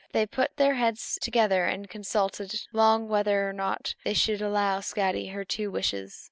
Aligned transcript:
They 0.13 0.25
put 0.25 0.57
their 0.57 0.73
heads 0.73 1.19
together 1.21 1.65
and 1.65 1.87
consulted 1.87 2.61
long 2.73 3.07
whether 3.07 3.47
or 3.47 3.53
not 3.53 3.93
they 4.03 4.15
should 4.15 4.41
allow 4.41 4.79
Skadi 4.79 5.27
her 5.29 5.45
two 5.45 5.69
wishes. 5.69 6.19